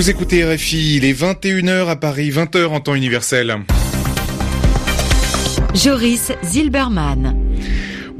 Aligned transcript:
Vous 0.00 0.08
écoutez 0.08 0.42
RFI, 0.42 0.96
il 0.96 1.04
est 1.04 1.12
21h 1.12 1.88
à 1.88 1.94
Paris, 1.94 2.30
20h 2.30 2.68
en 2.68 2.80
temps 2.80 2.94
universel. 2.94 3.58
Joris 5.74 6.32
Zilberman. 6.42 7.49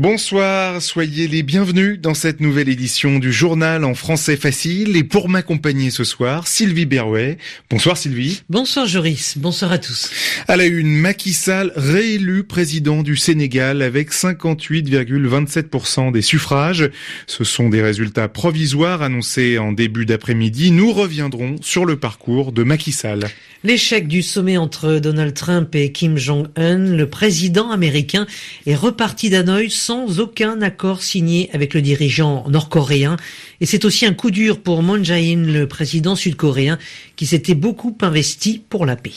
Bonsoir, 0.01 0.81
soyez 0.81 1.29
les 1.29 1.43
bienvenus 1.43 2.01
dans 2.01 2.15
cette 2.15 2.41
nouvelle 2.41 2.71
édition 2.71 3.19
du 3.19 3.35
journal 3.35 3.85
en 3.85 3.93
français 3.93 4.39
facile. 4.39 4.97
Et 4.97 5.05
pour 5.05 5.29
m'accompagner 5.29 5.91
ce 5.91 6.05
soir, 6.05 6.49
Sylvie 6.49 6.87
Berrouet. 6.87 7.37
Bonsoir 7.69 7.99
Sylvie. 7.99 8.41
Bonsoir 8.49 8.87
Joris, 8.87 9.35
bonsoir 9.37 9.73
à 9.73 9.79
tous. 9.79 10.11
À 10.49 10.57
la 10.57 10.65
une, 10.65 10.89
Macky 10.89 11.35
Sall 11.35 11.71
réélu 11.77 12.45
président 12.45 13.03
du 13.03 13.19
Sénégal 13.19 13.83
avec 13.83 14.11
58,27% 14.11 16.13
des 16.13 16.23
suffrages. 16.23 16.89
Ce 17.27 17.45
sont 17.45 17.69
des 17.69 17.83
résultats 17.83 18.29
provisoires 18.29 19.03
annoncés 19.03 19.59
en 19.59 19.71
début 19.71 20.07
d'après-midi. 20.07 20.71
Nous 20.71 20.95
reviendrons 20.95 21.57
sur 21.61 21.85
le 21.85 21.99
parcours 21.99 22.53
de 22.53 22.63
Macky 22.63 22.93
Sall. 22.93 23.27
L'échec 23.65 24.09
du 24.09 24.23
sommet 24.23 24.57
entre 24.57 24.95
Donald 24.95 25.35
Trump 25.35 25.75
et 25.75 25.93
Kim 25.93 26.17
Jong-un, 26.17 26.97
le 26.97 27.11
président 27.11 27.71
américain 27.71 28.27
est 28.65 28.75
reparti 28.75 29.29
d'Hanoï 29.29 29.69
sans 29.69 29.90
aucun 29.91 30.63
accord 30.63 31.03
signé 31.03 31.51
avec 31.53 31.75
le 31.75 31.83
dirigeant 31.83 32.45
nord-coréen. 32.49 33.17
Et 33.61 33.67
c'est 33.67 33.85
aussi 33.85 34.07
un 34.07 34.15
coup 34.15 34.31
dur 34.31 34.61
pour 34.61 34.83
Moon 34.83 35.03
Jae-in, 35.03 35.45
le 35.45 35.67
président 35.67 36.17
sud-coréen, 36.17 36.79
qui 37.17 37.27
s'était 37.27 37.55
beaucoup 37.55 37.97
investi 38.01 38.63
pour 38.69 38.87
la 38.87 38.97
paix. 38.97 39.13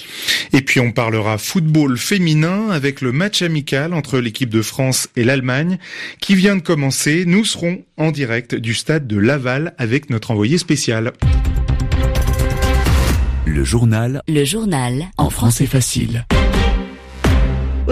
Et 0.51 0.61
puis 0.61 0.79
on 0.79 0.91
parlera 0.91 1.37
football 1.37 1.97
féminin 1.97 2.69
avec 2.69 3.01
le 3.01 3.11
match 3.11 3.41
amical 3.41 3.93
entre 3.93 4.19
l'équipe 4.19 4.49
de 4.49 4.61
France 4.61 5.07
et 5.15 5.23
l'Allemagne 5.23 5.77
qui 6.19 6.35
vient 6.35 6.55
de 6.55 6.61
commencer. 6.61 7.23
Nous 7.25 7.45
serons 7.45 7.83
en 7.97 8.11
direct 8.11 8.55
du 8.55 8.73
stade 8.73 9.07
de 9.07 9.17
Laval 9.17 9.73
avec 9.77 10.09
notre 10.09 10.31
envoyé 10.31 10.57
spécial. 10.57 11.13
Le 13.45 13.63
journal. 13.63 14.21
Le 14.27 14.43
journal. 14.45 15.05
En 15.17 15.29
français 15.29 15.67
facile. 15.67 16.25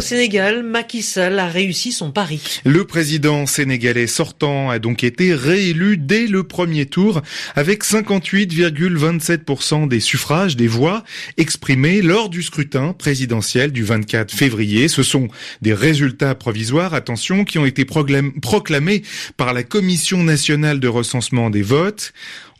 Au 0.02 0.04
Sénégal, 0.04 0.64
Macky 0.64 1.04
Sall 1.04 1.38
a 1.38 1.46
réussi 1.46 1.92
son 1.92 2.10
pari. 2.10 2.42
Le 2.66 2.86
président 2.86 3.46
sénégalais 3.46 4.08
sortant 4.08 4.72
a 4.72 4.80
donc 4.80 5.04
été 5.04 5.36
réélu 5.36 5.96
dès 5.96 6.26
le 6.26 6.42
premier 6.42 6.88
tour 6.88 7.22
avec 7.54 7.84
58,27% 7.84 9.88
des 9.88 10.00
suffrages, 10.00 10.58
des 10.58 10.66
voix 10.66 11.04
exprimées 11.38 12.02
lors 12.02 12.30
du 12.30 12.42
scrutin 12.42 12.94
présidentiel 12.94 13.72
du 13.72 13.84
24 13.84 14.34
février. 14.34 14.88
Ce 14.88 15.04
sont 15.04 15.28
des 15.62 15.76
résultats 15.76 16.34
provisoires, 16.34 16.96
attention, 16.96 17.46
qui 17.46 17.60
ont 17.60 17.68
été 17.68 17.86
proclamés 17.86 19.04
par 19.38 19.54
la 19.54 19.62
Commission 19.62 20.24
nationale 20.24 20.80
de 20.80 20.88
recensement 20.88 21.52
des 21.52 21.62
votes 21.62 22.12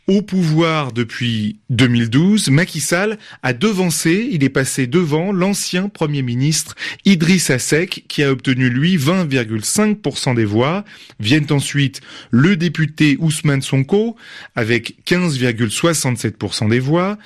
au 0.08 0.20
pouvoir 0.20 0.92
depuis 0.92 1.60
2012, 1.70 2.50
Macky 2.50 2.80
Sall 2.80 3.18
a 3.44 3.52
devancé, 3.52 4.28
il 4.32 4.42
est 4.42 4.48
passé 4.48 4.88
devant 4.88 5.30
l'ancien 5.30 5.88
Premier 5.88 6.22
ministre 6.22 6.74
Idriss 7.04 7.56
Seck 7.56 8.04
qui 8.08 8.24
a 8.24 8.32
obtenu 8.32 8.68
lui 8.68 8.96
20,5% 8.96 10.34
des 10.34 10.44
voix. 10.44 10.84
Viennent 11.20 11.46
ensuite 11.50 12.00
le 12.32 12.56
député 12.56 13.16
Ousmane 13.20 13.62
Sonko 13.62 14.16
avec 14.56 14.96
15,67% 15.06 16.68
des 16.68 16.80
voix 16.80 17.16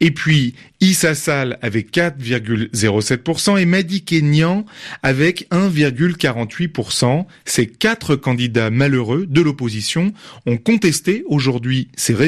et 0.00 0.10
puis 0.10 0.54
Issa 0.80 1.14
Sall 1.14 1.58
avec 1.62 1.90
4,07% 1.90 3.58
et 3.58 3.64
Madi 3.64 4.04
Kenyan 4.04 4.66
avec 5.02 5.48
1,48%. 5.50 7.24
Ces 7.46 7.66
quatre 7.66 8.14
candidats 8.14 8.70
malheureux 8.70 9.24
de 9.26 9.40
l'opposition 9.40 10.12
ont 10.44 10.58
contesté 10.58 11.24
aujourd'hui 11.26 11.88
ces 11.96 12.12
résultats 12.12 12.25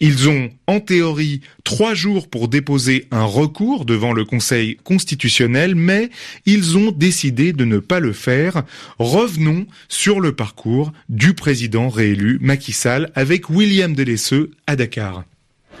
Ils 0.00 0.28
ont, 0.28 0.50
en 0.66 0.80
théorie, 0.80 1.40
trois 1.62 1.94
jours 1.94 2.28
pour 2.28 2.48
déposer 2.48 3.06
un 3.10 3.24
recours 3.24 3.84
devant 3.84 4.12
le 4.12 4.24
Conseil 4.24 4.76
constitutionnel, 4.84 5.74
mais 5.74 6.10
ils 6.46 6.76
ont 6.76 6.90
décidé 6.90 7.52
de 7.52 7.64
ne 7.64 7.78
pas 7.78 8.00
le 8.00 8.12
faire. 8.12 8.64
Revenons 8.98 9.66
sur 9.88 10.20
le 10.20 10.34
parcours 10.34 10.92
du 11.08 11.34
président 11.34 11.88
réélu 11.88 12.38
Macky 12.40 12.72
Sall 12.72 13.10
avec 13.14 13.50
William 13.50 13.94
Delesseux 13.94 14.50
à 14.66 14.76
Dakar. 14.76 15.24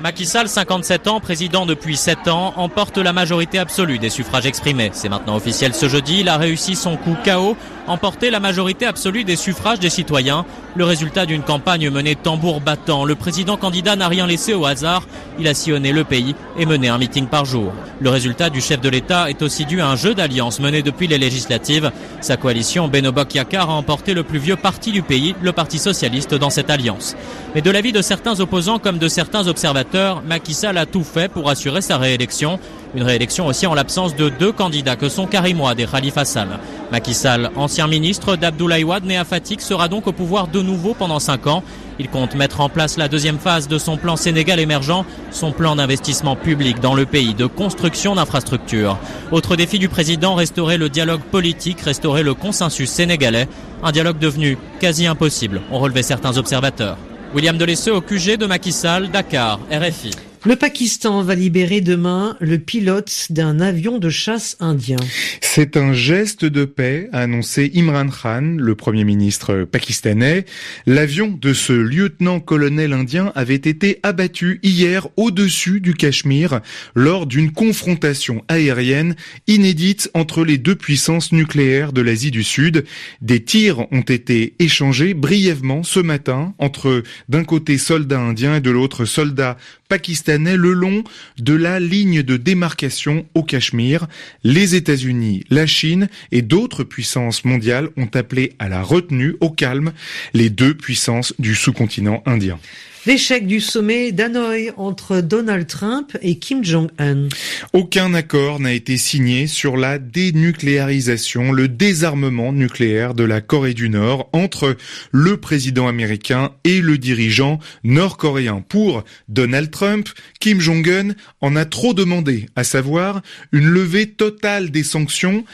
Macky 0.00 0.26
Sall, 0.26 0.48
57 0.48 1.06
ans, 1.06 1.20
président 1.20 1.66
depuis 1.66 1.96
7 1.96 2.26
ans, 2.26 2.52
emporte 2.56 2.98
la 2.98 3.12
majorité 3.12 3.58
absolue 3.58 3.98
des 3.98 4.10
suffrages 4.10 4.44
exprimés. 4.44 4.90
C'est 4.92 5.08
maintenant 5.08 5.36
officiel 5.36 5.72
ce 5.72 5.88
jeudi. 5.88 6.20
Il 6.20 6.28
a 6.28 6.36
réussi 6.36 6.74
son 6.74 6.96
coup 6.96 7.16
KO, 7.24 7.56
emporté 7.86 8.30
la 8.30 8.40
majorité 8.40 8.86
absolue 8.86 9.22
des 9.22 9.36
suffrages 9.36 9.78
des 9.78 9.90
citoyens. 9.90 10.46
Le 10.76 10.84
résultat 10.84 11.24
d'une 11.24 11.42
campagne 11.42 11.88
menée 11.88 12.16
tambour 12.16 12.60
battant. 12.60 13.04
Le 13.04 13.14
président 13.14 13.56
candidat 13.56 13.94
n'a 13.94 14.08
rien 14.08 14.26
laissé 14.26 14.54
au 14.54 14.66
hasard. 14.66 15.04
Il 15.38 15.46
a 15.46 15.54
sillonné 15.54 15.92
le 15.92 16.02
pays 16.02 16.34
et 16.58 16.66
mené 16.66 16.88
un 16.88 16.98
meeting 16.98 17.26
par 17.26 17.44
jour. 17.44 17.72
Le 18.00 18.10
résultat 18.10 18.50
du 18.50 18.60
chef 18.60 18.80
de 18.80 18.88
l'État 18.88 19.30
est 19.30 19.42
aussi 19.42 19.66
dû 19.66 19.80
à 19.80 19.86
un 19.86 19.94
jeu 19.94 20.16
d'alliance 20.16 20.58
mené 20.58 20.82
depuis 20.82 21.06
les 21.06 21.18
législatives. 21.18 21.92
Sa 22.20 22.36
coalition 22.36 22.88
Benobok 22.88 23.36
Yakar 23.36 23.70
a 23.70 23.74
emporté 23.74 24.14
le 24.14 24.24
plus 24.24 24.40
vieux 24.40 24.56
parti 24.56 24.90
du 24.90 25.02
pays, 25.02 25.36
le 25.42 25.52
Parti 25.52 25.78
socialiste, 25.78 26.34
dans 26.34 26.50
cette 26.50 26.70
alliance. 26.70 27.14
Mais 27.54 27.60
de 27.60 27.70
l'avis 27.70 27.92
de 27.92 28.02
certains 28.02 28.40
opposants 28.40 28.80
comme 28.80 28.98
de 28.98 29.06
certains 29.06 29.46
observateurs, 29.46 30.24
Macky 30.26 30.54
Sall 30.54 30.76
a 30.76 30.86
tout 30.86 31.04
fait 31.04 31.30
pour 31.30 31.48
assurer 31.50 31.82
sa 31.82 31.98
réélection. 31.98 32.58
Une 32.96 33.04
réélection 33.04 33.46
aussi 33.46 33.66
en 33.66 33.74
l'absence 33.74 34.14
de 34.16 34.28
deux 34.28 34.52
candidats 34.52 34.96
que 34.96 35.08
sont 35.08 35.26
Karim 35.26 35.60
Ouad 35.60 35.78
et 35.78 35.86
Khalifa 35.86 36.24
Sall. 36.24 36.48
Macky 36.94 37.16
ancien 37.56 37.88
ministre 37.88 38.36
d'Abdoulaye 38.36 38.84
Wade, 38.84 39.04
né 39.04 39.16
à 39.18 39.24
Fatik, 39.24 39.60
sera 39.60 39.88
donc 39.88 40.06
au 40.06 40.12
pouvoir 40.12 40.46
de 40.46 40.62
nouveau 40.62 40.94
pendant 40.94 41.18
cinq 41.18 41.48
ans. 41.48 41.64
Il 41.98 42.08
compte 42.08 42.36
mettre 42.36 42.60
en 42.60 42.68
place 42.68 42.96
la 42.98 43.08
deuxième 43.08 43.40
phase 43.40 43.66
de 43.66 43.78
son 43.78 43.96
plan 43.96 44.14
Sénégal 44.14 44.60
émergent, 44.60 45.04
son 45.32 45.50
plan 45.50 45.74
d'investissement 45.74 46.36
public 46.36 46.78
dans 46.78 46.94
le 46.94 47.04
pays, 47.04 47.34
de 47.34 47.46
construction 47.46 48.14
d'infrastructures. 48.14 48.96
Autre 49.32 49.56
défi 49.56 49.80
du 49.80 49.88
président, 49.88 50.36
restaurer 50.36 50.78
le 50.78 50.88
dialogue 50.88 51.22
politique, 51.22 51.80
restaurer 51.80 52.22
le 52.22 52.34
consensus 52.34 52.90
sénégalais. 52.90 53.48
Un 53.82 53.90
dialogue 53.90 54.20
devenu 54.20 54.56
quasi 54.78 55.08
impossible, 55.08 55.62
ont 55.72 55.80
relevé 55.80 56.04
certains 56.04 56.36
observateurs. 56.38 56.96
William 57.34 57.58
Delesseux 57.58 57.92
au 57.92 58.02
QG 58.02 58.36
de 58.36 58.46
Macky 58.46 58.72
Dakar, 59.12 59.58
RFI. 59.68 60.12
Le 60.46 60.56
Pakistan 60.56 61.22
va 61.22 61.34
libérer 61.34 61.80
demain 61.80 62.36
le 62.38 62.58
pilote 62.58 63.28
d'un 63.30 63.60
avion 63.60 63.98
de 63.98 64.10
chasse 64.10 64.58
indien. 64.60 64.98
C'est 65.40 65.78
un 65.78 65.94
geste 65.94 66.44
de 66.44 66.66
paix, 66.66 67.08
a 67.12 67.20
annoncé 67.20 67.72
Imran 67.74 68.08
Khan, 68.08 68.56
le 68.58 68.74
premier 68.74 69.04
ministre 69.04 69.64
pakistanais. 69.64 70.44
L'avion 70.84 71.28
de 71.40 71.54
ce 71.54 71.72
lieutenant-colonel 71.72 72.92
indien 72.92 73.32
avait 73.34 73.54
été 73.54 74.00
abattu 74.02 74.60
hier 74.62 75.08
au-dessus 75.16 75.80
du 75.80 75.94
Cachemire 75.94 76.60
lors 76.94 77.24
d'une 77.24 77.50
confrontation 77.50 78.44
aérienne 78.48 79.16
inédite 79.46 80.10
entre 80.12 80.44
les 80.44 80.58
deux 80.58 80.76
puissances 80.76 81.32
nucléaires 81.32 81.94
de 81.94 82.02
l'Asie 82.02 82.30
du 82.30 82.42
Sud. 82.42 82.84
Des 83.22 83.42
tirs 83.42 83.90
ont 83.92 84.02
été 84.02 84.56
échangés 84.58 85.14
brièvement 85.14 85.84
ce 85.84 86.00
matin 86.00 86.52
entre 86.58 87.02
d'un 87.30 87.44
côté 87.44 87.78
soldats 87.78 88.20
indiens 88.20 88.56
et 88.56 88.60
de 88.60 88.70
l'autre 88.70 89.06
soldats 89.06 89.56
pakistanais 89.88 90.56
le 90.56 90.72
long 90.72 91.04
de 91.38 91.54
la 91.54 91.80
ligne 91.80 92.22
de 92.22 92.36
démarcation 92.36 93.26
au 93.34 93.42
Cachemire. 93.42 94.06
Les 94.42 94.74
États-Unis, 94.74 95.44
la 95.50 95.66
Chine 95.66 96.08
et 96.32 96.42
d'autres 96.42 96.84
puissances 96.84 97.44
mondiales 97.44 97.88
ont 97.96 98.08
appelé 98.14 98.52
à 98.58 98.68
la 98.68 98.82
retenue, 98.82 99.36
au 99.40 99.50
calme, 99.50 99.92
les 100.32 100.50
deux 100.50 100.74
puissances 100.74 101.34
du 101.38 101.54
sous-continent 101.54 102.22
indien. 102.26 102.58
L'échec 103.06 103.46
du 103.46 103.60
sommet 103.60 104.12
d'Hanoï 104.12 104.72
entre 104.78 105.20
Donald 105.20 105.66
Trump 105.66 106.16
et 106.22 106.38
Kim 106.38 106.64
Jong-un. 106.64 107.28
Aucun 107.74 108.14
accord 108.14 108.60
n'a 108.60 108.72
été 108.72 108.96
signé 108.96 109.46
sur 109.46 109.76
la 109.76 109.98
dénucléarisation, 109.98 111.52
le 111.52 111.68
désarmement 111.68 112.50
nucléaire 112.54 113.12
de 113.12 113.24
la 113.24 113.42
Corée 113.42 113.74
du 113.74 113.90
Nord 113.90 114.30
entre 114.32 114.78
le 115.12 115.36
président 115.36 115.86
américain 115.86 116.52
et 116.64 116.80
le 116.80 116.96
dirigeant 116.96 117.58
nord-coréen. 117.82 118.64
Pour 118.66 119.04
Donald 119.28 119.70
Trump, 119.70 120.08
Kim 120.40 120.58
Jong-un 120.58 121.10
en 121.42 121.56
a 121.56 121.66
trop 121.66 121.92
demandé, 121.92 122.46
à 122.56 122.64
savoir 122.64 123.20
une 123.52 123.66
levée 123.66 124.06
totale 124.06 124.70
des 124.70 124.82
sanctions 124.82 125.44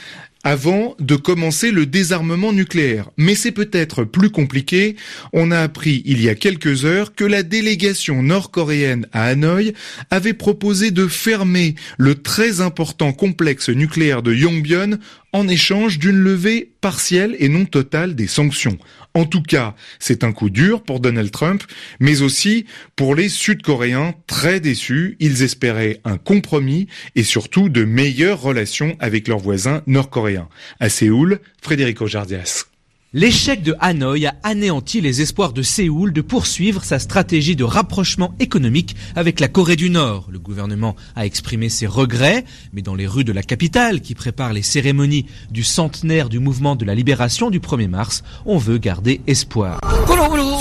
avant 0.42 0.96
de 0.98 1.16
commencer 1.16 1.70
le 1.70 1.87
désarmement 1.87 2.52
nucléaire. 2.52 3.10
Mais 3.16 3.34
c'est 3.34 3.52
peut-être 3.52 4.04
plus 4.04 4.31
compliqué. 4.31 4.96
On 5.32 5.50
a 5.50 5.58
appris 5.60 6.02
il 6.06 6.22
y 6.22 6.28
a 6.28 6.34
quelques 6.34 6.84
heures 6.84 7.14
que 7.14 7.25
la 7.25 7.42
délégation 7.42 8.22
nord-coréenne 8.22 9.06
à 9.12 9.25
Hanoï 9.25 9.75
avait 10.10 10.34
proposé 10.34 10.90
de 10.90 11.06
fermer 11.06 11.75
le 11.98 12.14
très 12.14 12.60
important 12.60 13.12
complexe 13.12 13.69
nucléaire 13.69 14.22
de 14.22 14.32
Yongbyon 14.32 14.98
en 15.32 15.48
échange 15.48 15.98
d'une 15.98 16.18
levée 16.18 16.72
partielle 16.80 17.36
et 17.38 17.48
non 17.48 17.64
totale 17.64 18.14
des 18.14 18.26
sanctions. 18.26 18.78
En 19.14 19.24
tout 19.24 19.42
cas, 19.42 19.74
c'est 19.98 20.22
un 20.24 20.32
coup 20.32 20.50
dur 20.50 20.82
pour 20.82 21.00
Donald 21.00 21.30
Trump, 21.30 21.62
mais 21.98 22.22
aussi 22.22 22.66
pour 22.96 23.14
les 23.14 23.28
Sud-Coréens 23.28 24.14
très 24.26 24.60
déçus. 24.60 25.16
Ils 25.18 25.42
espéraient 25.42 26.00
un 26.04 26.16
compromis 26.16 26.86
et 27.16 27.24
surtout 27.24 27.68
de 27.68 27.84
meilleures 27.84 28.40
relations 28.40 28.96
avec 29.00 29.26
leurs 29.26 29.38
voisins 29.38 29.82
nord-coréens. 29.86 30.48
À 30.78 30.88
Séoul, 30.88 31.40
Frédéric 31.60 32.00
Ojardias. 32.00 32.69
L'échec 33.12 33.64
de 33.64 33.74
Hanoï 33.80 34.26
a 34.26 34.36
anéanti 34.44 35.00
les 35.00 35.20
espoirs 35.20 35.52
de 35.52 35.62
Séoul 35.62 36.12
de 36.12 36.20
poursuivre 36.20 36.84
sa 36.84 37.00
stratégie 37.00 37.56
de 37.56 37.64
rapprochement 37.64 38.36
économique 38.38 38.94
avec 39.16 39.40
la 39.40 39.48
Corée 39.48 39.74
du 39.74 39.90
Nord. 39.90 40.28
Le 40.30 40.38
gouvernement 40.38 40.94
a 41.16 41.26
exprimé 41.26 41.70
ses 41.70 41.88
regrets, 41.88 42.44
mais 42.72 42.82
dans 42.82 42.94
les 42.94 43.08
rues 43.08 43.24
de 43.24 43.32
la 43.32 43.42
capitale 43.42 44.00
qui 44.00 44.14
préparent 44.14 44.52
les 44.52 44.62
cérémonies 44.62 45.26
du 45.50 45.64
centenaire 45.64 46.28
du 46.28 46.38
mouvement 46.38 46.76
de 46.76 46.84
la 46.84 46.94
libération 46.94 47.50
du 47.50 47.58
1er 47.58 47.88
mars, 47.88 48.22
on 48.46 48.58
veut 48.58 48.78
garder 48.78 49.20
espoir. 49.26 49.80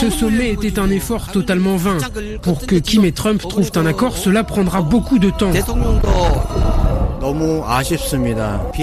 Ce 0.01 0.09
sommet 0.09 0.49
était 0.49 0.79
un 0.79 0.89
effort 0.89 1.31
totalement 1.31 1.75
vain. 1.75 1.99
Pour 2.41 2.65
que 2.65 2.77
Kim 2.77 3.05
et 3.05 3.11
Trump 3.11 3.43
trouvent 3.47 3.73
un 3.75 3.85
accord, 3.85 4.17
cela 4.17 4.43
prendra 4.43 4.81
beaucoup 4.81 5.19
de 5.19 5.29
temps. 5.29 5.51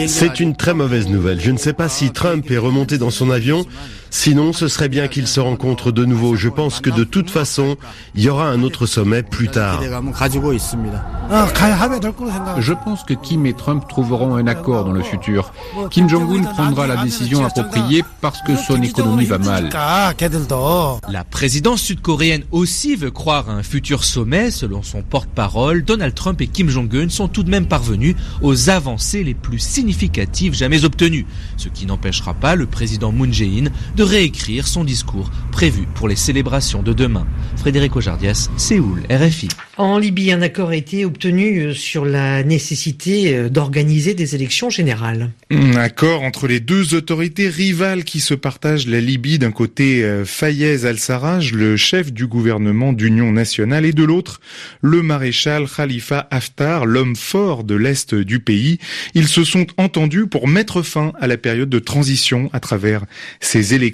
C'est 0.08 0.40
une 0.40 0.54
très 0.54 0.75
mauvaise 0.75 1.08
nouvelle. 1.08 1.40
Je 1.40 1.50
ne 1.50 1.58
sais 1.58 1.72
pas 1.72 1.88
si 1.88 2.10
Trump 2.10 2.50
est 2.50 2.58
remonté 2.58 2.98
dans 2.98 3.10
son 3.10 3.31
avion 3.31 3.64
Sinon, 4.11 4.53
ce 4.53 4.69
serait 4.69 4.88
bien 4.88 5.08
qu'ils 5.08 5.26
se 5.26 5.41
rencontrent 5.41 5.93
de 5.93 6.05
nouveau. 6.05 6.37
Je 6.37 6.49
pense 6.49 6.81
que 6.81 6.91
de 6.91 7.05
toute 7.05 7.31
façon, 7.31 7.76
il 8.14 8.23
y 8.23 8.29
aura 8.29 8.49
un 8.49 8.62
autre 8.62 8.87
sommet 8.87 9.23
plus 9.23 9.49
tard. 9.49 9.81
Je 12.58 12.73
pense 12.73 13.05
que 13.05 13.14
Kim 13.14 13.47
et 13.47 13.53
Trump 13.53 13.85
trouveront 13.88 14.37
un 14.37 14.47
accord 14.47 14.85
dans 14.85 14.93
le 14.93 15.03
futur. 15.03 15.53
Kim 15.91 16.08
Jong-un 16.08 16.43
prendra 16.44 16.87
la 16.87 17.03
décision 17.03 17.44
appropriée 17.44 18.05
parce 18.20 18.41
que 18.43 18.56
son 18.56 18.81
économie 18.82 19.25
va 19.25 19.38
mal. 19.38 19.70
La 21.08 21.25
présidence 21.25 21.82
sud-coréenne 21.82 22.44
aussi 22.53 22.97
veut 22.97 23.11
croire 23.11 23.50
à 23.50 23.53
un 23.53 23.62
futur 23.62 24.05
sommet. 24.05 24.50
Selon 24.50 24.82
son 24.82 25.03
porte-parole, 25.03 25.85
Donald 25.85 26.14
Trump 26.14 26.41
et 26.41 26.47
Kim 26.47 26.69
Jong-un 26.69 27.08
sont 27.08 27.29
tout 27.29 27.43
de 27.43 27.50
même 27.50 27.67
parvenus 27.67 28.14
aux 28.43 28.70
avancées 28.70 29.25
les 29.25 29.35
plus 29.35 29.58
significatives 29.58 30.55
jamais 30.55 30.85
obtenues. 30.85 31.26
Ce 31.56 31.69
qui 31.69 31.87
n'empêchera 31.87 32.35
pas 32.35 32.55
le 32.55 32.67
président 32.67 33.12
Moon 33.12 33.32
Jae-in 33.32 33.70
de 33.97 34.03
réécrire 34.06 34.69
son 34.69 34.85
discours 34.85 35.31
prévu 35.50 35.87
pour 35.94 36.06
les 36.06 36.17
célébrations 36.17 36.82
de 36.82 36.93
demain. 36.93 37.26
Frédéric 37.56 37.97
Ojardias, 37.97 38.50
Séoul, 38.56 39.03
RFI. 39.11 39.49
En 39.79 39.99
Libye, 39.99 40.32
un 40.32 40.43
accord 40.43 40.70
a 40.70 40.76
été 40.76 41.05
obtenu 41.05 41.61
euh, 41.61 41.75
sur 41.75 42.05
la 42.05 42.43
nécessité 42.43 43.35
euh, 43.35 43.49
d'organiser 43.49 44.14
des 44.14 44.35
élections 44.35 44.70
générales. 44.70 45.31
Un 45.50 45.76
accord 45.76 46.23
entre 46.23 46.47
les 46.47 46.61
deux 46.61 46.94
autorités 46.94 47.49
rivales 47.49 48.05
qui 48.05 48.20
se 48.20 48.35
partagent 48.35 48.87
la 48.87 49.00
Libye. 49.00 49.38
D'un 49.38 49.50
côté, 49.50 50.05
euh, 50.05 50.25
Fayez 50.25 50.85
al-Sarraj, 50.85 51.53
le 51.53 51.76
chef 51.76 52.12
du 52.12 52.26
gouvernement 52.26 52.93
d'union 52.93 53.32
nationale, 53.32 53.87
et 53.87 53.93
de 53.93 54.05
l'autre, 54.05 54.41
le 54.82 55.03
maréchal 55.03 55.67
Khalifa 55.69 56.29
Haftar, 56.31 56.87
l'homme 56.87 57.17
fort 57.17 57.64
de 57.64 57.75
l'Est 57.75 58.14
du 58.14 58.41
pays. 58.41 58.79
Ils 59.14 59.29
se 59.29 59.44
sont 59.44 59.67
entendus 59.79 60.26
pour 60.26 60.49
mettre 60.49 60.82
fin 60.82 61.12
à 61.19 61.26
la 61.26 61.38
période 61.38 61.70
de 61.70 61.79
transition 61.79 62.50
à 62.53 62.61
travers 62.61 63.05
ces 63.41 63.75
élections 63.75 63.85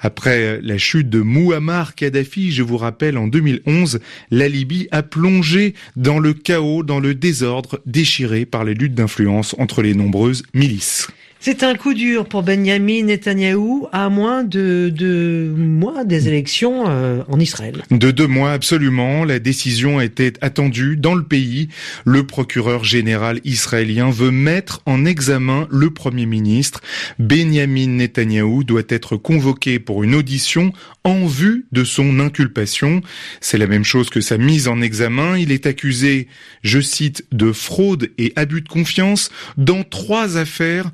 après 0.00 0.60
la 0.62 0.78
chute 0.78 1.08
de 1.10 1.20
Muammar 1.20 1.94
Kadhafi, 1.94 2.52
je 2.52 2.62
vous 2.62 2.76
rappelle, 2.76 3.18
en 3.18 3.26
2011, 3.26 4.00
la 4.30 4.48
Libye 4.48 4.88
a 4.90 5.02
plongé 5.02 5.74
dans 5.96 6.18
le 6.18 6.34
chaos, 6.34 6.82
dans 6.82 7.00
le 7.00 7.14
désordre, 7.14 7.80
déchiré 7.86 8.46
par 8.46 8.64
les 8.64 8.74
luttes 8.74 8.94
d'influence 8.94 9.54
entre 9.58 9.82
les 9.82 9.94
nombreuses 9.94 10.42
milices. 10.54 11.08
C'est 11.40 11.62
un 11.62 11.76
coup 11.76 11.94
dur 11.94 12.26
pour 12.26 12.42
Benjamin 12.42 13.04
Netanyahou 13.04 13.86
à 13.92 14.08
moins 14.08 14.42
de 14.42 14.90
deux 14.92 15.50
mois 15.56 16.04
des 16.04 16.26
élections 16.26 16.86
euh, 16.88 17.22
en 17.28 17.38
Israël. 17.38 17.84
De 17.92 18.10
deux 18.10 18.26
mois, 18.26 18.50
absolument. 18.50 19.24
La 19.24 19.38
décision 19.38 20.00
était 20.00 20.32
attendue 20.40 20.96
dans 20.96 21.14
le 21.14 21.22
pays. 21.22 21.68
Le 22.04 22.26
procureur 22.26 22.82
général 22.82 23.40
israélien 23.44 24.10
veut 24.10 24.32
mettre 24.32 24.82
en 24.84 25.04
examen 25.04 25.68
le 25.70 25.90
Premier 25.90 26.26
ministre. 26.26 26.80
Benjamin 27.20 27.86
Netanyahou 27.86 28.64
doit 28.64 28.82
être 28.88 29.16
convoqué 29.16 29.78
pour 29.78 30.02
une 30.02 30.16
audition 30.16 30.72
en 31.04 31.24
vue 31.24 31.66
de 31.70 31.84
son 31.84 32.18
inculpation. 32.18 33.00
C'est 33.40 33.58
la 33.58 33.68
même 33.68 33.84
chose 33.84 34.10
que 34.10 34.20
sa 34.20 34.38
mise 34.38 34.66
en 34.66 34.82
examen. 34.82 35.38
Il 35.38 35.52
est 35.52 35.66
accusé, 35.66 36.26
je 36.62 36.80
cite, 36.80 37.24
de 37.30 37.52
fraude 37.52 38.10
et 38.18 38.32
abus 38.34 38.62
de 38.62 38.68
confiance 38.68 39.30
dans 39.56 39.84
trois 39.84 40.36
affaires, 40.36 40.90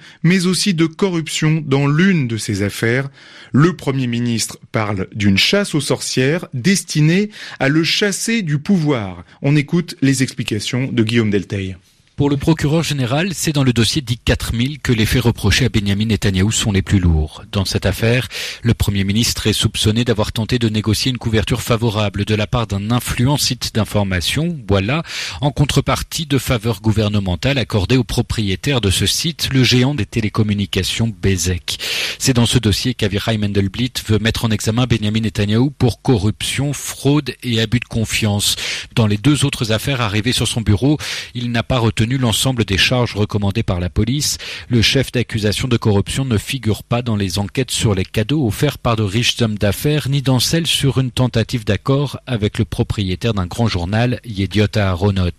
aussi 0.46 0.74
de 0.74 0.86
corruption 0.86 1.62
dans 1.64 1.86
l'une 1.86 2.28
de 2.28 2.36
ces 2.36 2.62
affaires. 2.62 3.08
Le 3.52 3.74
Premier 3.74 4.06
ministre 4.06 4.58
parle 4.72 5.08
d'une 5.14 5.38
chasse 5.38 5.74
aux 5.74 5.80
sorcières 5.80 6.46
destinée 6.54 7.30
à 7.60 7.68
le 7.68 7.84
chasser 7.84 8.42
du 8.42 8.58
pouvoir. 8.58 9.24
On 9.42 9.56
écoute 9.56 9.96
les 10.02 10.22
explications 10.22 10.90
de 10.90 11.02
Guillaume 11.02 11.30
Delteil. 11.30 11.76
Pour 12.16 12.30
le 12.30 12.36
procureur 12.36 12.84
général, 12.84 13.34
c'est 13.34 13.50
dans 13.50 13.64
le 13.64 13.72
dossier 13.72 14.00
dit 14.00 14.18
4000 14.18 14.78
que 14.78 14.92
les 14.92 15.04
faits 15.04 15.22
reprochés 15.22 15.64
à 15.64 15.68
Benjamin 15.68 16.04
Netanyahou 16.04 16.52
sont 16.52 16.70
les 16.70 16.80
plus 16.80 17.00
lourds. 17.00 17.42
Dans 17.50 17.64
cette 17.64 17.86
affaire, 17.86 18.28
le 18.62 18.72
Premier 18.72 19.02
ministre 19.02 19.48
est 19.48 19.52
soupçonné 19.52 20.04
d'avoir 20.04 20.30
tenté 20.30 20.60
de 20.60 20.68
négocier 20.68 21.10
une 21.10 21.18
couverture 21.18 21.60
favorable 21.60 22.24
de 22.24 22.36
la 22.36 22.46
part 22.46 22.68
d'un 22.68 22.92
influent 22.92 23.36
site 23.36 23.74
d'information, 23.74 24.56
voilà, 24.68 25.02
en 25.40 25.50
contrepartie 25.50 26.24
de 26.24 26.38
faveurs 26.38 26.80
gouvernementales 26.80 27.58
accordées 27.58 27.96
au 27.96 28.04
propriétaire 28.04 28.80
de 28.80 28.90
ce 28.90 29.06
site, 29.06 29.48
le 29.52 29.64
géant 29.64 29.96
des 29.96 30.06
télécommunications 30.06 31.12
Bezek. 31.20 31.78
C'est 32.20 32.34
dans 32.34 32.46
ce 32.46 32.60
dossier 32.60 32.94
qu'Avichai 32.94 33.38
Mendelblit 33.38 33.92
veut 34.06 34.20
mettre 34.20 34.44
en 34.44 34.52
examen 34.52 34.86
Benjamin 34.86 35.22
Netanyahou 35.22 35.70
pour 35.70 36.00
corruption, 36.00 36.72
fraude 36.74 37.34
et 37.42 37.60
abus 37.60 37.80
de 37.80 37.86
confiance. 37.86 38.54
Dans 38.94 39.08
les 39.08 39.16
deux 39.16 39.44
autres 39.44 39.72
affaires 39.72 40.00
arrivées 40.00 40.32
sur 40.32 40.46
son 40.46 40.60
bureau, 40.60 40.96
il 41.34 41.50
n'a 41.50 41.64
pas 41.64 41.80
retenu 41.80 42.03
l'ensemble 42.12 42.64
des 42.64 42.78
charges 42.78 43.14
recommandées 43.14 43.62
par 43.62 43.80
la 43.80 43.88
police. 43.88 44.38
Le 44.68 44.82
chef 44.82 45.10
d'accusation 45.10 45.68
de 45.68 45.76
corruption 45.76 46.24
ne 46.24 46.38
figure 46.38 46.82
pas 46.82 47.02
dans 47.02 47.16
les 47.16 47.38
enquêtes 47.38 47.70
sur 47.70 47.94
les 47.94 48.04
cadeaux 48.04 48.46
offerts 48.46 48.78
par 48.78 48.96
de 48.96 49.02
riches 49.02 49.40
hommes 49.40 49.58
d'affaires, 49.58 50.08
ni 50.08 50.22
dans 50.22 50.38
celles 50.38 50.66
sur 50.66 50.98
une 50.98 51.10
tentative 51.10 51.64
d'accord 51.64 52.20
avec 52.26 52.58
le 52.58 52.64
propriétaire 52.64 53.34
d'un 53.34 53.46
grand 53.46 53.66
journal, 53.66 54.20
Yediot 54.24 54.76
Aharonot. 54.76 55.30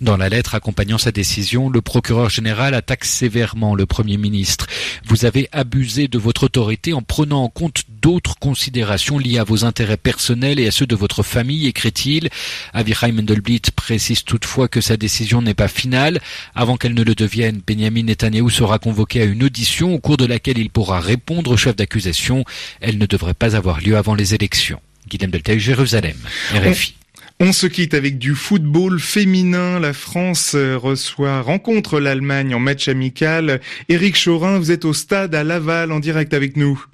Dans 0.00 0.16
la 0.16 0.28
lettre 0.28 0.54
accompagnant 0.54 0.98
sa 0.98 1.12
décision, 1.12 1.68
le 1.68 1.80
procureur 1.80 2.30
général 2.30 2.74
attaque 2.74 3.04
sévèrement 3.04 3.74
le 3.74 3.86
Premier 3.86 4.16
ministre. 4.16 4.66
Vous 5.06 5.24
avez 5.24 5.48
abusé 5.52 6.08
de 6.08 6.18
votre 6.18 6.44
autorité 6.44 6.92
en 6.92 7.02
prenant 7.02 7.42
en 7.42 7.48
compte 7.48 7.82
d'autres 8.02 8.38
considérations 8.38 9.18
liées 9.18 9.38
à 9.38 9.44
vos 9.44 9.64
intérêts 9.64 9.96
personnels 9.96 10.58
et 10.58 10.66
à 10.66 10.70
ceux 10.72 10.86
de 10.86 10.96
votre 10.96 11.22
famille, 11.22 11.68
écrit-il. 11.68 12.28
Avichai 12.74 13.12
Mendelblit 13.12 13.62
précise 13.74 14.24
toutefois 14.24 14.68
que 14.68 14.80
sa 14.80 14.96
décision 14.96 15.40
n'est 15.40 15.54
pas 15.54 15.68
finale. 15.68 16.20
Avant 16.54 16.76
qu'elle 16.76 16.94
ne 16.94 17.04
le 17.04 17.14
devienne, 17.14 17.62
Benjamin 17.66 18.02
Netanyahu 18.02 18.50
sera 18.50 18.78
convoqué 18.78 19.22
à 19.22 19.24
une 19.24 19.44
audition 19.44 19.94
au 19.94 20.00
cours 20.00 20.16
de 20.16 20.26
laquelle 20.26 20.58
il 20.58 20.68
pourra 20.68 21.00
répondre 21.00 21.52
au 21.52 21.56
chef 21.56 21.76
d'accusation. 21.76 22.44
Elle 22.80 22.98
ne 22.98 23.06
devrait 23.06 23.34
pas 23.34 23.56
avoir 23.56 23.80
lieu 23.80 23.96
avant 23.96 24.16
les 24.16 24.34
élections. 24.34 24.80
Guillaume 25.08 25.30
Deltaï, 25.30 25.60
Jérusalem, 25.60 26.16
RFI. 26.54 26.94
On 27.40 27.52
se 27.52 27.66
quitte 27.66 27.94
avec 27.94 28.18
du 28.18 28.34
football 28.34 29.00
féminin. 29.00 29.80
La 29.80 29.92
France 29.92 30.52
euh, 30.54 30.76
reçoit, 30.76 31.40
rencontre 31.40 31.98
l'Allemagne 31.98 32.54
en 32.54 32.60
match 32.60 32.88
amical. 32.88 33.60
Éric 33.88 34.16
Chorin, 34.22 34.58
vous 34.58 34.70
êtes 34.70 34.84
au 34.84 34.92
stade 34.92 35.34
à 35.34 35.42
Laval 35.42 35.92
en 35.92 35.98
direct 35.98 36.34
avec 36.34 36.56
nous. 36.56 36.84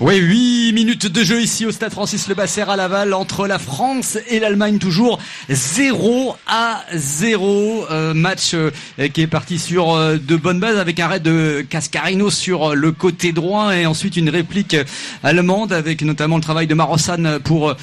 Oui, 0.00 0.16
8 0.16 0.72
minutes 0.72 1.06
de 1.06 1.22
jeu 1.22 1.40
ici 1.40 1.66
au 1.66 1.70
stade 1.70 1.92
Francis 1.92 2.26
Le 2.26 2.34
Basser 2.34 2.62
à 2.62 2.74
Laval 2.74 3.14
entre 3.14 3.46
la 3.46 3.60
France 3.60 4.18
et 4.28 4.40
l'Allemagne 4.40 4.78
toujours 4.78 5.20
0 5.48 6.36
à 6.48 6.84
0 6.92 7.86
euh, 7.90 8.12
match 8.12 8.54
euh, 8.54 8.70
qui 9.12 9.20
est 9.22 9.28
parti 9.28 9.58
sur 9.58 9.94
euh, 9.94 10.16
de 10.16 10.34
bonnes 10.34 10.58
bases 10.58 10.78
avec 10.78 10.98
un 10.98 11.06
raid 11.06 11.22
de 11.22 11.64
Cascarino 11.68 12.28
sur 12.28 12.74
le 12.74 12.90
côté 12.90 13.32
droit 13.32 13.76
et 13.76 13.86
ensuite 13.86 14.16
une 14.16 14.30
réplique 14.30 14.76
allemande 15.22 15.72
avec 15.72 16.02
notamment 16.02 16.36
le 16.36 16.42
travail 16.42 16.66
de 16.66 16.74
Marossan 16.74 17.38
pour 17.44 17.74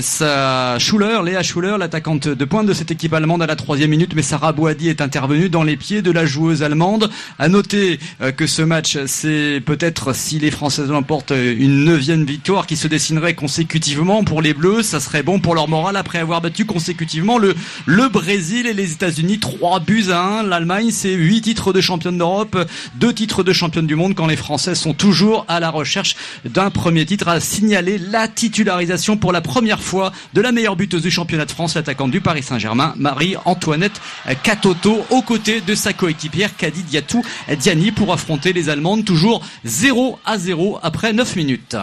sa 0.00 0.78
Schuller, 0.78 1.20
Léa 1.24 1.42
Schuller, 1.42 1.76
l'attaquante 1.78 2.26
de 2.26 2.44
pointe 2.46 2.66
de 2.66 2.72
cette 2.72 2.90
équipe 2.90 3.12
allemande 3.12 3.42
à 3.42 3.46
la 3.46 3.56
troisième 3.56 3.90
minute, 3.90 4.14
mais 4.14 4.22
Sarah 4.22 4.52
Boadi 4.52 4.88
est 4.88 5.02
intervenue 5.02 5.50
dans 5.50 5.62
les 5.62 5.76
pieds 5.76 6.00
de 6.00 6.10
la 6.10 6.24
joueuse 6.24 6.62
allemande. 6.62 7.10
À 7.38 7.48
noter 7.48 8.00
que 8.36 8.46
ce 8.46 8.62
match, 8.62 8.96
c'est 9.06 9.60
peut-être 9.64 10.14
si 10.14 10.38
les 10.38 10.50
Françaises 10.50 10.88
l'emportent 10.88 11.34
une 11.52 11.84
neuvième 11.84 12.24
victoire 12.24 12.66
qui 12.66 12.76
se 12.76 12.88
dessinerait 12.88 13.34
consécutivement 13.34 14.24
pour 14.24 14.42
les 14.42 14.54
Bleus. 14.54 14.82
Ça 14.82 15.00
serait 15.00 15.22
bon 15.22 15.40
pour 15.40 15.54
leur 15.54 15.68
morale 15.68 15.96
après 15.96 16.18
avoir 16.18 16.40
battu 16.40 16.64
consécutivement 16.64 17.38
le, 17.38 17.54
le 17.86 18.08
Brésil 18.08 18.66
et 18.66 18.72
les 18.72 18.92
États-Unis. 18.92 19.38
Trois 19.38 19.80
buts 19.80 20.06
à 20.10 20.40
1. 20.40 20.42
L'Allemagne, 20.44 20.90
c'est 20.90 21.12
huit 21.12 21.42
titres 21.42 21.72
de 21.72 21.80
championne 21.80 22.18
d'Europe, 22.18 22.56
deux 22.96 23.12
titres 23.12 23.42
de 23.42 23.52
championne 23.52 23.86
du 23.86 23.96
monde 23.96 24.14
quand 24.14 24.26
les 24.26 24.36
Français 24.36 24.74
sont 24.74 24.94
toujours 24.94 25.44
à 25.48 25.60
la 25.60 25.70
recherche 25.70 26.16
d'un 26.44 26.70
premier 26.70 27.06
titre 27.06 27.28
à 27.28 27.40
signaler 27.40 27.98
la 27.98 28.28
titularisation 28.28 29.16
pour 29.16 29.32
la 29.32 29.40
première 29.40 29.82
fois 29.82 30.12
de 30.32 30.40
la 30.40 30.52
meilleure 30.52 30.76
buteuse 30.76 31.02
du 31.02 31.10
championnat 31.10 31.46
de 31.46 31.50
France, 31.50 31.74
l'attaquante 31.74 32.10
du 32.10 32.20
Paris 32.20 32.42
Saint-Germain, 32.42 32.94
Marie-Antoinette 32.96 34.00
Catoto, 34.42 35.04
aux 35.10 35.22
côtés 35.22 35.60
de 35.60 35.74
sa 35.74 35.92
coéquipière 35.92 36.56
Kadi 36.56 36.82
Diatou 36.82 37.22
Diani 37.58 37.90
pour 37.90 38.12
affronter 38.12 38.52
les 38.52 38.68
Allemandes 38.68 39.04
toujours 39.04 39.44
0 39.64 40.18
à 40.24 40.38
0 40.38 40.78
après 40.82 41.12
9 41.34 41.36
minutes. 41.36 41.76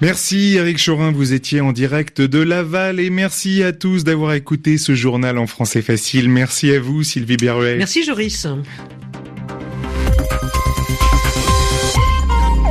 Merci 0.00 0.54
Eric 0.54 0.78
Chorin, 0.82 1.12
vous 1.12 1.32
étiez 1.32 1.60
en 1.60 1.72
direct 1.72 2.20
de 2.20 2.38
Laval 2.38 3.00
et 3.00 3.10
merci 3.10 3.62
à 3.62 3.72
tous 3.72 4.04
d'avoir 4.04 4.32
écouté 4.32 4.78
ce 4.78 4.94
journal 4.94 5.38
en 5.38 5.46
français 5.46 5.82
facile. 5.82 6.28
Merci 6.30 6.72
à 6.72 6.80
vous 6.80 7.02
Sylvie 7.02 7.36
Berruet. 7.36 7.76
Merci 7.76 8.04
Joris. 8.04 8.46